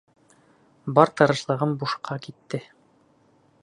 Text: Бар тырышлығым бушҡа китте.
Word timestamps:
Бар 0.99 1.13
тырышлығым 1.21 1.77
бушҡа 1.85 2.21
китте. 2.27 2.65